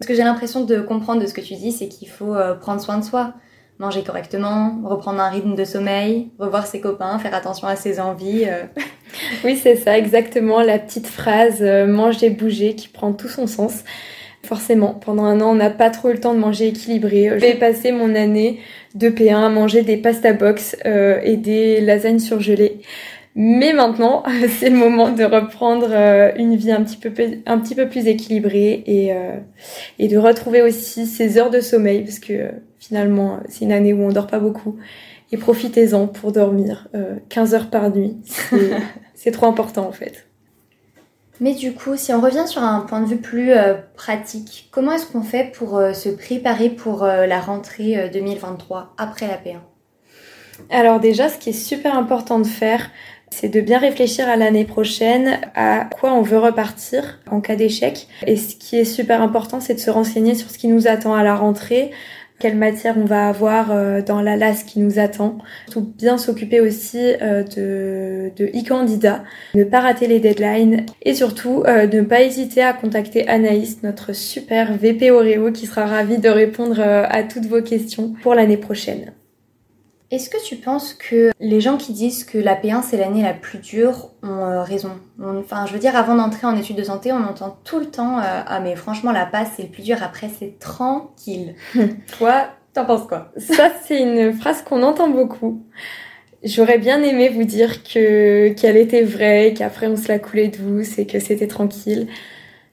Ce 0.00 0.06
que 0.06 0.14
j'ai 0.14 0.24
l'impression 0.24 0.64
de 0.64 0.80
comprendre 0.80 1.22
de 1.22 1.26
ce 1.26 1.34
que 1.34 1.40
tu 1.40 1.54
dis, 1.54 1.72
c'est 1.72 1.88
qu'il 1.88 2.08
faut 2.08 2.34
prendre 2.60 2.80
soin 2.80 2.98
de 2.98 3.04
soi 3.04 3.34
manger 3.78 4.02
correctement, 4.02 4.80
reprendre 4.84 5.20
un 5.20 5.28
rythme 5.28 5.54
de 5.54 5.64
sommeil, 5.64 6.28
revoir 6.38 6.66
ses 6.66 6.80
copains, 6.80 7.18
faire 7.18 7.34
attention 7.34 7.66
à 7.68 7.76
ses 7.76 8.00
envies. 8.00 8.44
Euh. 8.46 8.62
oui, 9.44 9.58
c'est 9.62 9.76
ça, 9.76 9.98
exactement, 9.98 10.62
la 10.62 10.78
petite 10.78 11.06
phrase 11.06 11.58
euh, 11.60 11.86
manger, 11.86 12.30
bouger 12.30 12.74
qui 12.74 12.88
prend 12.88 13.12
tout 13.12 13.28
son 13.28 13.46
sens. 13.46 13.84
Forcément, 14.44 14.94
pendant 14.94 15.24
un 15.24 15.40
an, 15.40 15.50
on 15.50 15.54
n'a 15.56 15.70
pas 15.70 15.90
trop 15.90 16.08
le 16.08 16.20
temps 16.20 16.32
de 16.32 16.38
manger 16.38 16.68
équilibré. 16.68 17.32
J'ai 17.40 17.54
passé 17.54 17.90
mon 17.90 18.14
année 18.14 18.60
de 18.94 19.10
P1 19.10 19.44
à 19.44 19.48
manger 19.48 19.82
des 19.82 19.96
pasta 19.96 20.32
box 20.32 20.76
euh, 20.86 21.18
et 21.24 21.36
des 21.36 21.80
lasagnes 21.80 22.20
surgelées. 22.20 22.80
Mais 23.38 23.74
maintenant, 23.74 24.24
c'est 24.58 24.70
le 24.70 24.76
moment 24.76 25.10
de 25.10 25.22
reprendre 25.22 25.92
une 26.36 26.56
vie 26.56 26.72
un 26.72 26.82
petit 26.82 26.96
peu, 26.96 27.12
un 27.44 27.58
petit 27.58 27.74
peu 27.74 27.88
plus 27.88 28.08
équilibrée 28.08 28.82
et, 28.86 29.12
et 29.98 30.08
de 30.08 30.16
retrouver 30.16 30.62
aussi 30.62 31.06
ses 31.06 31.38
heures 31.38 31.50
de 31.50 31.60
sommeil 31.60 32.02
parce 32.02 32.18
que 32.18 32.50
finalement, 32.78 33.40
c'est 33.48 33.66
une 33.66 33.72
année 33.72 33.92
où 33.92 34.02
on 34.02 34.08
dort 34.08 34.26
pas 34.26 34.40
beaucoup. 34.40 34.76
et 35.32 35.36
profitez-en 35.36 36.06
pour 36.06 36.32
dormir 36.32 36.88
15 37.28 37.54
heures 37.54 37.70
par 37.70 37.90
nuit. 37.90 38.16
C'est 39.14 39.30
trop 39.32 39.46
important 39.46 39.86
en 39.86 39.92
fait. 39.92 40.26
Mais 41.40 41.52
du 41.52 41.74
coup, 41.74 41.96
si 41.96 42.14
on 42.14 42.20
revient 42.22 42.46
sur 42.46 42.62
un 42.62 42.80
point 42.80 43.02
de 43.02 43.06
vue 43.06 43.18
plus 43.18 43.50
pratique, 43.94 44.68
comment 44.70 44.92
est-ce 44.92 45.06
qu'on 45.06 45.22
fait 45.22 45.52
pour 45.52 45.78
se 45.92 46.08
préparer 46.08 46.70
pour 46.70 47.04
la 47.04 47.40
rentrée 47.40 48.08
2023 48.10 48.94
après 48.96 49.26
la 49.26 49.36
P1 49.36 49.58
alors 50.70 51.00
déjà, 51.00 51.28
ce 51.28 51.38
qui 51.38 51.50
est 51.50 51.52
super 51.52 51.96
important 51.96 52.38
de 52.38 52.46
faire, 52.46 52.90
c'est 53.30 53.48
de 53.48 53.60
bien 53.60 53.78
réfléchir 53.78 54.28
à 54.28 54.36
l'année 54.36 54.64
prochaine, 54.64 55.40
à 55.54 55.88
quoi 55.98 56.12
on 56.14 56.22
veut 56.22 56.38
repartir 56.38 57.18
en 57.30 57.40
cas 57.40 57.56
d'échec. 57.56 58.08
Et 58.26 58.36
ce 58.36 58.56
qui 58.56 58.76
est 58.76 58.84
super 58.84 59.22
important, 59.22 59.60
c'est 59.60 59.74
de 59.74 59.80
se 59.80 59.90
renseigner 59.90 60.34
sur 60.34 60.50
ce 60.50 60.58
qui 60.58 60.68
nous 60.68 60.86
attend 60.86 61.14
à 61.14 61.22
la 61.22 61.34
rentrée, 61.34 61.90
quelle 62.38 62.56
matière 62.56 62.96
on 62.98 63.04
va 63.04 63.28
avoir 63.28 63.70
euh, 63.70 64.02
dans 64.02 64.20
la 64.20 64.36
LAS 64.36 64.62
qui 64.66 64.80
nous 64.80 64.98
attend. 64.98 65.38
Tout 65.70 65.80
bien 65.80 66.18
s'occuper 66.18 66.60
aussi 66.60 66.98
euh, 66.98 67.42
de, 67.42 68.30
de 68.36 68.46
e-candidats, 68.46 69.24
ne 69.54 69.64
pas 69.64 69.80
rater 69.80 70.06
les 70.06 70.20
deadlines 70.20 70.84
et 71.02 71.14
surtout 71.14 71.62
euh, 71.66 71.86
ne 71.86 72.02
pas 72.02 72.22
hésiter 72.22 72.62
à 72.62 72.72
contacter 72.72 73.26
Anaïs, 73.28 73.82
notre 73.82 74.12
super 74.12 74.76
VP 74.76 75.10
Oreo 75.10 75.50
qui 75.50 75.66
sera 75.66 75.86
ravie 75.86 76.18
de 76.18 76.28
répondre 76.28 76.80
à 76.80 77.22
toutes 77.22 77.46
vos 77.46 77.62
questions 77.62 78.14
pour 78.22 78.34
l'année 78.34 78.58
prochaine. 78.58 79.12
Est-ce 80.12 80.30
que 80.30 80.42
tu 80.44 80.54
penses 80.54 80.94
que 80.94 81.32
les 81.40 81.60
gens 81.60 81.76
qui 81.76 81.92
disent 81.92 82.22
que 82.22 82.38
la 82.38 82.54
P1 82.54 82.82
c'est 82.82 82.96
l'année 82.96 83.22
la 83.22 83.34
plus 83.34 83.58
dure 83.58 84.10
ont 84.22 84.44
euh, 84.44 84.62
raison? 84.62 84.92
Enfin, 85.20 85.66
je 85.66 85.72
veux 85.72 85.80
dire, 85.80 85.96
avant 85.96 86.14
d'entrer 86.14 86.46
en 86.46 86.56
études 86.56 86.76
de 86.76 86.84
santé, 86.84 87.10
on 87.10 87.24
entend 87.24 87.58
tout 87.64 87.80
le 87.80 87.86
temps 87.86 88.18
euh, 88.18 88.42
Ah, 88.46 88.60
mais 88.60 88.76
franchement, 88.76 89.10
la 89.10 89.26
passe 89.26 89.48
c'est 89.56 89.64
le 89.64 89.68
plus 89.68 89.82
dur, 89.82 89.96
après 90.02 90.30
c'est 90.38 90.60
tranquille. 90.60 91.56
Toi, 92.18 92.46
t'en 92.72 92.84
penses 92.84 93.06
quoi? 93.08 93.32
Ça, 93.36 93.72
c'est 93.84 94.00
une 94.00 94.32
phrase 94.32 94.62
qu'on 94.62 94.84
entend 94.84 95.08
beaucoup. 95.08 95.64
J'aurais 96.44 96.78
bien 96.78 97.02
aimé 97.02 97.28
vous 97.28 97.44
dire 97.44 97.82
que 97.82 98.50
qu'elle 98.50 98.76
était 98.76 99.02
vraie, 99.02 99.54
qu'après 99.56 99.88
on 99.88 99.96
se 99.96 100.06
la 100.06 100.20
coulait 100.20 100.48
douce 100.48 100.98
et 100.98 101.06
que 101.06 101.18
c'était 101.18 101.48
tranquille. 101.48 102.06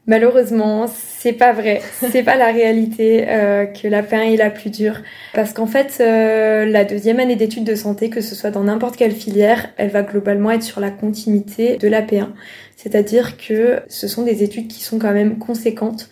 Malheureusement, 0.06 0.88
c'est 0.88 1.32
pas 1.32 1.54
vrai. 1.54 1.82
C'est 2.12 2.24
pas 2.24 2.36
la 2.36 2.52
réalité 2.52 3.26
euh, 3.30 3.66
que 3.66 3.88
la 3.88 4.04
P1 4.04 4.34
est 4.34 4.36
la 4.36 4.50
plus 4.50 4.70
dure. 4.70 4.98
Parce 5.34 5.54
qu'en 5.54 5.66
fait, 5.66 5.98
euh, 6.02 6.66
la 6.66 6.84
deuxième 6.84 7.22
année 7.22 7.38
d'études 7.38 7.64
de 7.64 7.76
santé, 7.76 8.10
que 8.10 8.20
ce 8.20 8.36
soit 8.36 8.52
dans 8.52 8.66
n'importe 8.66 8.98
quelle 8.98 9.14
filière, 9.14 9.70
elle 9.78 9.90
va 9.90 10.02
globalement 10.02 10.52
être 10.52 10.64
sur 10.64 10.82
la 10.82 10.92
continuité 10.92 11.78
de 11.78 11.88
la 11.88 12.02
P1. 12.02 12.28
C'est-à-dire 12.76 13.38
que 13.38 13.80
ce 13.88 14.10
sont 14.10 14.24
des 14.24 14.44
études 14.44 14.68
qui 14.68 14.84
sont 14.84 15.00
quand 15.00 15.14
même 15.14 15.38
conséquentes, 15.38 16.10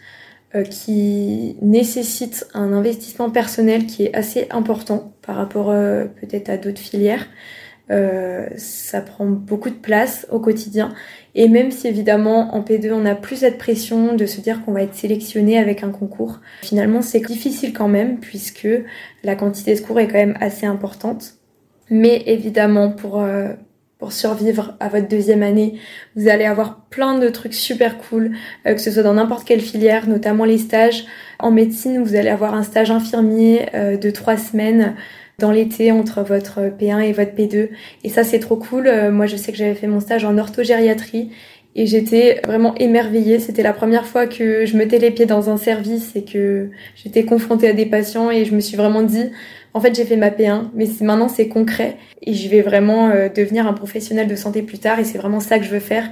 euh, 0.56 0.64
qui 0.64 1.58
nécessitent 1.62 2.48
un 2.54 2.72
investissement 2.72 3.30
personnel 3.30 3.88
qui 3.88 4.06
est 4.06 4.16
assez 4.16 4.48
important 4.52 5.12
par 5.22 5.36
rapport 5.36 5.68
peut-être 5.68 6.50
à 6.50 6.56
d'autres 6.56 6.80
filières. 6.80 7.28
Ça 8.56 9.02
prend 9.02 9.26
beaucoup 9.26 9.70
de 9.70 9.76
place 9.76 10.26
au 10.32 10.40
quotidien 10.40 10.94
et 11.36 11.48
même 11.48 11.72
si 11.72 11.88
évidemment 11.88 12.56
en 12.56 12.62
P2 12.62 12.92
on 12.94 13.06
a 13.06 13.16
plus 13.16 13.38
cette 13.38 13.58
pression 13.58 14.16
de 14.16 14.26
se 14.26 14.42
dire 14.42 14.64
qu'on 14.64 14.72
va 14.74 14.84
être 14.84 14.96
sélectionné 14.96 15.58
avec 15.58 15.84
un 15.84 15.92
concours, 15.92 16.40
finalement 16.62 17.02
c'est 17.02 17.20
difficile 17.20 17.74
quand 17.74 17.88
même 17.88 18.20
puisque 18.20 18.68
la 19.24 19.36
quantité 19.36 19.76
de 19.76 19.82
cours 19.82 20.00
est 20.00 20.08
quand 20.08 20.14
même 20.14 20.38
assez 20.40 20.66
importante. 20.66 21.36
Mais 21.90 22.24
évidemment 22.26 22.92
pour 22.92 23.22
euh, 23.22 23.54
pour 24.02 24.14
survivre 24.14 24.76
à 24.80 24.90
votre 24.90 25.08
deuxième 25.08 25.44
année, 25.44 25.76
vous 26.16 26.28
allez 26.28 26.46
avoir 26.46 26.88
plein 26.90 27.20
de 27.20 27.30
trucs 27.30 27.54
super 27.54 28.00
cool, 28.00 28.32
euh, 28.66 28.74
que 28.74 28.82
ce 28.82 28.90
soit 28.90 29.04
dans 29.04 29.14
n'importe 29.14 29.48
quelle 29.48 29.62
filière, 29.62 30.10
notamment 30.10 30.44
les 30.44 30.58
stages. 30.58 31.06
En 31.38 31.52
médecine, 31.52 32.02
vous 32.02 32.16
allez 32.16 32.30
avoir 32.30 32.56
un 32.56 32.64
stage 32.64 32.90
infirmier 32.90 33.68
euh, 33.76 33.98
de 33.98 34.10
trois 34.10 34.38
semaines 34.38 34.96
dans 35.42 35.52
l'été 35.52 35.92
entre 35.92 36.22
votre 36.22 36.60
P1 36.62 37.02
et 37.02 37.12
votre 37.12 37.32
P2. 37.32 37.70
Et 38.04 38.10
ça, 38.10 38.24
c'est 38.24 38.40
trop 38.40 38.56
cool. 38.56 38.88
Euh, 38.88 39.12
moi, 39.12 39.26
je 39.26 39.36
sais 39.36 39.52
que 39.52 39.58
j'avais 39.58 39.76
fait 39.76 39.88
mon 39.88 40.00
stage 40.00 40.24
en 40.24 40.38
orthogériatrie 40.38 41.32
et 41.76 41.86
j'étais 41.86 42.42
vraiment 42.46 42.76
émerveillée. 42.76 43.40
C'était 43.40 43.64
la 43.64 43.74
première 43.74 44.06
fois 44.06 44.28
que 44.28 44.66
je 44.66 44.78
mettais 44.78 45.00
les 45.00 45.12
pieds 45.12 45.26
dans 45.26 45.50
un 45.50 45.58
service 45.58 46.16
et 46.16 46.24
que 46.24 46.70
j'étais 46.96 47.24
confrontée 47.24 47.70
à 47.70 47.74
des 47.74 47.86
patients 47.86 48.30
et 48.30 48.46
je 48.46 48.54
me 48.54 48.60
suis 48.60 48.78
vraiment 48.78 49.04
dit, 49.04 49.32
en 49.74 49.80
fait, 49.80 49.96
j'ai 49.96 50.04
fait 50.04 50.18
ma 50.18 50.30
P1, 50.30 50.66
mais 50.74 50.86
maintenant 51.02 51.30
c'est 51.30 51.48
concret 51.48 51.98
et 52.22 52.34
je 52.34 52.50
vais 52.50 52.62
vraiment 52.62 53.10
euh, 53.10 53.30
devenir 53.30 53.68
un 53.68 53.74
professionnel 53.74 54.28
de 54.28 54.36
santé 54.36 54.62
plus 54.62 54.80
tard 54.80 55.00
et 55.00 55.06
c'est 55.06 55.18
vraiment 55.18 55.40
ça 55.40 55.60
que 55.60 55.66
je 55.66 55.72
veux 55.72 55.80
faire. 55.80 56.10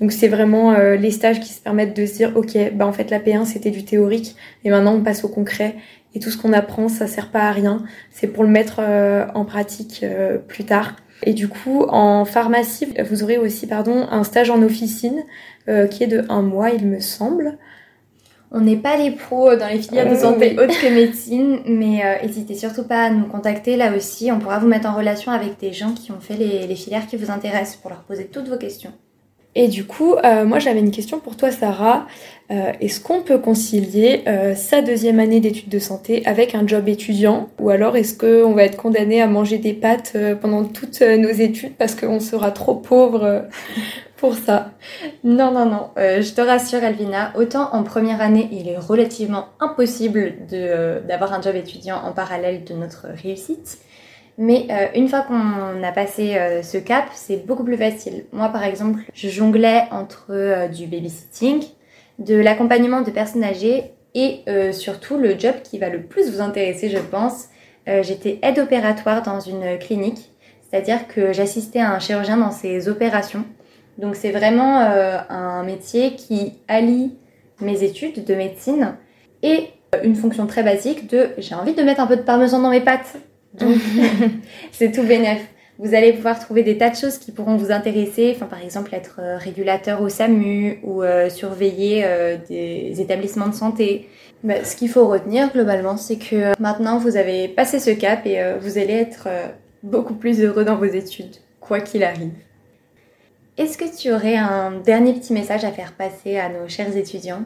Donc 0.00 0.12
c'est 0.12 0.28
vraiment 0.28 0.72
euh, 0.72 0.96
les 0.96 1.10
stages 1.10 1.40
qui 1.40 1.52
se 1.52 1.60
permettent 1.60 1.94
de 1.94 2.06
se 2.06 2.14
dire, 2.14 2.32
ok, 2.34 2.56
bah 2.74 2.86
en 2.86 2.92
fait 2.92 3.10
la 3.10 3.20
P1 3.20 3.44
c'était 3.44 3.70
du 3.70 3.84
théorique 3.84 4.34
et 4.64 4.70
maintenant 4.70 4.94
on 4.94 5.02
passe 5.02 5.24
au 5.24 5.28
concret 5.28 5.76
et 6.14 6.20
tout 6.20 6.30
ce 6.30 6.36
qu'on 6.36 6.52
apprend, 6.52 6.88
ça 6.88 7.06
sert 7.06 7.30
pas 7.30 7.48
à 7.48 7.52
rien. 7.52 7.82
C'est 8.10 8.26
pour 8.26 8.44
le 8.44 8.50
mettre 8.50 8.80
euh, 8.80 9.26
en 9.34 9.44
pratique 9.44 10.00
euh, 10.02 10.38
plus 10.38 10.64
tard. 10.64 10.96
Et 11.24 11.34
du 11.34 11.48
coup, 11.48 11.84
en 11.88 12.24
pharmacie, 12.24 12.92
vous 13.08 13.22
aurez 13.22 13.38
aussi, 13.38 13.66
pardon, 13.66 14.06
un 14.10 14.24
stage 14.24 14.50
en 14.50 14.62
officine 14.62 15.22
euh, 15.68 15.86
qui 15.86 16.02
est 16.02 16.08
de 16.08 16.24
un 16.28 16.42
mois, 16.42 16.70
il 16.70 16.86
me 16.86 17.00
semble. 17.00 17.58
On 18.50 18.60
n'est 18.60 18.76
pas 18.76 18.98
les 18.98 19.12
pros 19.12 19.54
dans 19.56 19.68
les 19.68 19.80
filières 19.80 20.10
de 20.10 20.16
santé 20.16 20.58
autres 20.58 20.78
que 20.78 20.92
médecine, 20.92 21.60
mais 21.64 22.02
n'hésitez 22.22 22.54
surtout 22.54 22.84
pas 22.84 23.04
à 23.04 23.10
nous 23.10 23.24
contacter 23.24 23.78
là 23.78 23.96
aussi. 23.96 24.30
On 24.30 24.40
pourra 24.40 24.58
vous 24.58 24.66
mettre 24.66 24.90
en 24.90 24.94
relation 24.94 25.32
avec 25.32 25.58
des 25.58 25.72
gens 25.72 25.92
qui 25.92 26.12
ont 26.12 26.20
fait 26.20 26.36
les, 26.36 26.66
les 26.66 26.74
filières 26.74 27.06
qui 27.06 27.16
vous 27.16 27.30
intéressent 27.30 27.76
pour 27.76 27.88
leur 27.88 28.02
poser 28.02 28.26
toutes 28.26 28.48
vos 28.48 28.58
questions. 28.58 28.92
Et 29.54 29.68
du 29.68 29.84
coup, 29.84 30.14
euh, 30.14 30.44
moi 30.44 30.58
j'avais 30.58 30.80
une 30.80 30.90
question 30.90 31.18
pour 31.18 31.36
toi 31.36 31.50
Sarah. 31.50 32.06
Euh, 32.50 32.72
est-ce 32.80 33.00
qu'on 33.00 33.22
peut 33.22 33.38
concilier 33.38 34.22
euh, 34.26 34.54
sa 34.54 34.82
deuxième 34.82 35.20
année 35.20 35.40
d'études 35.40 35.68
de 35.68 35.78
santé 35.78 36.22
avec 36.26 36.54
un 36.54 36.66
job 36.66 36.88
étudiant? 36.88 37.50
Ou 37.60 37.68
alors 37.70 37.96
est-ce 37.96 38.16
qu'on 38.16 38.52
va 38.52 38.64
être 38.64 38.76
condamné 38.76 39.20
à 39.20 39.26
manger 39.26 39.58
des 39.58 39.74
pâtes 39.74 40.16
pendant 40.40 40.64
toutes 40.64 41.02
nos 41.02 41.30
études 41.30 41.74
parce 41.76 41.94
qu'on 41.94 42.20
sera 42.20 42.50
trop 42.50 42.76
pauvre 42.76 43.44
pour 44.16 44.34
ça? 44.34 44.72
Non, 45.22 45.52
non, 45.52 45.66
non. 45.66 45.90
je 45.96 46.32
te 46.32 46.40
rassure 46.40 46.82
Alvina, 46.82 47.32
autant 47.36 47.74
en 47.74 47.82
première 47.82 48.22
année 48.22 48.48
il 48.52 48.68
est 48.68 48.78
relativement 48.78 49.48
impossible 49.60 50.34
d'avoir 51.06 51.34
un 51.34 51.42
job 51.42 51.56
étudiant 51.56 51.96
en 51.96 52.12
parallèle 52.12 52.64
de 52.64 52.72
notre 52.72 53.06
réussite. 53.22 53.78
Mais 54.38 54.66
euh, 54.70 54.86
une 54.94 55.08
fois 55.08 55.22
qu'on 55.22 55.82
a 55.82 55.92
passé 55.92 56.36
euh, 56.36 56.62
ce 56.62 56.78
cap, 56.78 57.04
c'est 57.12 57.46
beaucoup 57.46 57.64
plus 57.64 57.76
facile. 57.76 58.24
Moi, 58.32 58.48
par 58.48 58.64
exemple, 58.64 59.00
je 59.14 59.28
jonglais 59.28 59.84
entre 59.90 60.26
euh, 60.30 60.68
du 60.68 60.86
babysitting, 60.86 61.62
de 62.18 62.36
l'accompagnement 62.36 63.02
de 63.02 63.10
personnes 63.10 63.44
âgées 63.44 63.92
et 64.14 64.42
surtout 64.72 65.16
le 65.16 65.38
job 65.38 65.54
qui 65.64 65.78
va 65.78 65.88
le 65.88 66.02
plus 66.02 66.30
vous 66.30 66.42
intéresser, 66.42 66.90
je 66.90 66.98
pense. 66.98 67.46
J'étais 67.86 68.38
aide 68.42 68.58
opératoire 68.58 69.22
dans 69.22 69.40
une 69.40 69.78
clinique, 69.78 70.30
c'est-à-dire 70.60 71.08
que 71.08 71.32
j'assistais 71.32 71.80
à 71.80 71.94
un 71.94 71.98
chirurgien 71.98 72.36
dans 72.36 72.50
ses 72.50 72.90
opérations. 72.90 73.46
Donc 73.96 74.14
c'est 74.14 74.30
vraiment 74.30 74.80
un 74.80 75.62
métier 75.62 76.14
qui 76.14 76.58
allie 76.68 77.16
mes 77.62 77.84
études 77.84 78.22
de 78.22 78.34
médecine 78.34 78.96
et 79.42 79.70
une 80.04 80.14
fonction 80.14 80.46
très 80.46 80.62
basique 80.62 81.08
de 81.08 81.30
j'ai 81.38 81.54
envie 81.54 81.72
de 81.72 81.82
mettre 81.82 82.00
un 82.02 82.06
peu 82.06 82.16
de 82.16 82.22
parmesan 82.22 82.60
dans 82.60 82.70
mes 82.70 82.82
pâtes 82.82 83.16
donc, 83.54 83.78
c'est 84.72 84.92
tout 84.92 85.02
bénef. 85.02 85.42
Vous 85.78 85.94
allez 85.94 86.12
pouvoir 86.12 86.38
trouver 86.38 86.62
des 86.62 86.76
tas 86.76 86.90
de 86.90 86.96
choses 86.96 87.18
qui 87.18 87.32
pourront 87.32 87.56
vous 87.56 87.72
intéresser, 87.72 88.32
enfin, 88.36 88.46
par 88.46 88.62
exemple 88.62 88.94
être 88.94 89.16
euh, 89.20 89.36
régulateur 89.36 90.02
au 90.02 90.08
SAMU 90.08 90.78
ou 90.82 91.02
euh, 91.02 91.30
surveiller 91.30 92.02
euh, 92.04 92.36
des 92.48 93.00
établissements 93.00 93.48
de 93.48 93.54
santé. 93.54 94.08
Bah, 94.44 94.64
ce 94.64 94.76
qu'il 94.76 94.88
faut 94.88 95.08
retenir 95.08 95.50
globalement, 95.52 95.96
c'est 95.96 96.18
que 96.18 96.52
maintenant 96.60 96.98
vous 96.98 97.16
avez 97.16 97.48
passé 97.48 97.78
ce 97.78 97.90
cap 97.90 98.26
et 98.26 98.40
vous 98.60 98.76
allez 98.76 98.94
être 98.94 99.28
beaucoup 99.82 100.14
plus 100.14 100.42
heureux 100.42 100.64
dans 100.64 100.76
vos 100.76 100.84
études, 100.84 101.36
quoi 101.60 101.80
qu'il 101.80 102.02
arrive. 102.02 102.32
Est-ce 103.56 103.78
que 103.78 103.84
tu 103.96 104.12
aurais 104.12 104.36
un 104.36 104.72
dernier 104.80 105.12
petit 105.12 105.32
message 105.32 105.64
à 105.64 105.70
faire 105.70 105.92
passer 105.92 106.38
à 106.38 106.48
nos 106.48 106.68
chers 106.68 106.96
étudiants? 106.96 107.44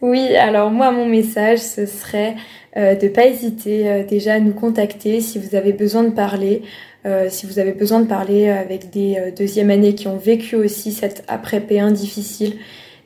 Oui, 0.00 0.34
alors 0.36 0.70
moi 0.70 0.90
mon 0.90 1.06
message 1.06 1.60
ce 1.60 1.86
serait 1.86 2.34
euh, 2.76 2.94
de 2.94 3.06
pas 3.08 3.26
hésiter 3.26 3.88
euh, 3.88 4.02
déjà 4.02 4.34
à 4.34 4.40
nous 4.40 4.54
contacter 4.54 5.20
si 5.20 5.38
vous 5.38 5.54
avez 5.54 5.72
besoin 5.72 6.04
de 6.04 6.10
parler, 6.10 6.62
euh, 7.04 7.26
si 7.28 7.44
vous 7.46 7.58
avez 7.58 7.72
besoin 7.72 8.00
de 8.00 8.06
parler 8.06 8.48
avec 8.48 8.90
des 8.90 9.32
deuxième 9.36 9.70
années 9.70 9.94
qui 9.94 10.08
ont 10.08 10.16
vécu 10.16 10.56
aussi 10.56 10.92
cette 10.92 11.22
après 11.28 11.60
P1 11.60 11.92
difficile. 11.92 12.56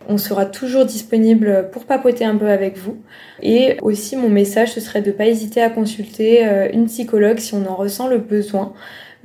On 0.09 0.19
sera 0.19 0.47
toujours 0.47 0.85
disponible 0.85 1.69
pour 1.73 1.85
papoter 1.85 2.25
un 2.25 2.37
peu 2.37 2.49
avec 2.49 2.79
vous. 2.79 2.97
Et 3.43 3.77
aussi, 3.83 4.15
mon 4.15 4.29
message, 4.29 4.71
ce 4.71 4.81
serait 4.81 5.03
de 5.03 5.11
pas 5.11 5.27
hésiter 5.27 5.61
à 5.61 5.69
consulter 5.69 6.45
une 6.73 6.87
psychologue 6.87 7.39
si 7.39 7.55
on 7.55 7.67
en 7.67 7.75
ressent 7.75 8.07
le 8.07 8.19
besoin. 8.19 8.73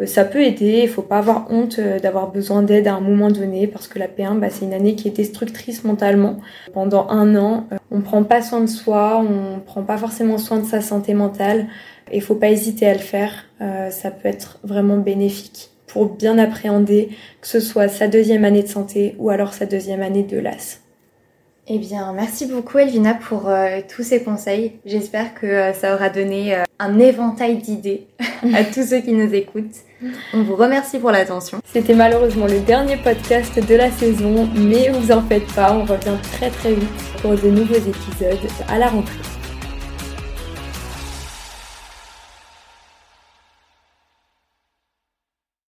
Euh, 0.02 0.06
ça 0.06 0.26
peut 0.26 0.42
aider. 0.42 0.82
Il 0.84 0.90
faut 0.90 1.02
pas 1.02 1.20
avoir 1.20 1.48
honte 1.50 1.80
euh, 1.80 2.00
d'avoir 2.00 2.32
besoin 2.32 2.64
d'aide 2.64 2.88
à 2.88 2.96
un 2.96 3.00
moment 3.00 3.30
donné 3.30 3.68
parce 3.68 3.88
que 3.88 4.00
la 4.00 4.08
P1, 4.08 4.40
bah, 4.40 4.50
c'est 4.50 4.66
une 4.66 4.74
année 4.74 4.96
qui 4.96 5.08
est 5.08 5.12
destructrice 5.12 5.84
mentalement. 5.84 6.40
Pendant 6.74 7.08
un 7.10 7.36
an, 7.36 7.68
euh, 7.72 7.78
on 7.92 8.02
prend 8.02 8.24
pas 8.24 8.42
soin 8.42 8.62
de 8.62 8.68
soi, 8.68 9.24
on 9.24 9.60
prend 9.60 9.84
pas 9.84 9.98
forcément 9.98 10.38
soin 10.38 10.60
de 10.60 10.66
sa 10.66 10.82
santé 10.82 11.14
mentale. 11.14 11.68
Il 12.14 12.22
faut 12.22 12.36
pas 12.36 12.50
hésiter 12.50 12.88
à 12.88 12.94
le 12.94 13.00
faire. 13.00 13.46
ça 13.60 14.12
peut 14.12 14.28
être 14.28 14.60
vraiment 14.64 14.98
bénéfique 14.98 15.70
pour 15.88 16.08
bien 16.08 16.38
appréhender 16.38 17.10
que 17.40 17.48
ce 17.48 17.62
soit 17.62 17.88
sa 17.88 18.10
deuxième 18.10 18.44
année 18.44 18.64
de 18.64 18.68
santé 18.68 19.16
ou 19.18 19.30
alors 19.30 19.54
sa 19.54 19.66
deuxième 19.66 20.02
année 20.02 20.24
de 20.24 20.38
LAS. 20.38 20.81
Eh 21.74 21.78
bien, 21.78 22.12
merci 22.12 22.48
beaucoup 22.48 22.80
Elvina 22.80 23.14
pour 23.14 23.48
euh, 23.48 23.80
tous 23.96 24.04
ces 24.04 24.22
conseils. 24.22 24.74
J'espère 24.86 25.34
que 25.34 25.46
euh, 25.46 25.72
ça 25.72 25.96
aura 25.96 26.10
donné 26.10 26.54
euh, 26.54 26.66
un 26.80 27.00
éventail 27.00 27.60
d'idées 27.60 28.08
à 28.54 28.66
tous 28.66 28.90
ceux 28.90 29.00
qui 29.00 29.14
nous 29.14 29.34
écoutent. 29.34 29.78
On 30.34 30.44
vous 30.44 30.58
remercie 30.58 31.00
pour 31.00 31.12
l'attention. 31.12 31.62
C'était 31.72 31.96
malheureusement 31.96 32.46
le 32.46 32.60
dernier 32.60 32.98
podcast 32.98 33.58
de 33.66 33.76
la 33.76 33.90
saison, 33.90 34.50
mais 34.54 34.90
vous 34.90 35.14
en 35.14 35.22
faites 35.22 35.48
pas, 35.54 35.74
on 35.74 35.86
revient 35.86 36.18
très 36.34 36.50
très 36.50 36.74
vite 36.74 36.90
pour 37.22 37.36
de 37.36 37.48
nouveaux 37.48 37.76
épisodes 37.76 38.52
à 38.68 38.78
la 38.78 38.88
rentrée. 38.88 39.31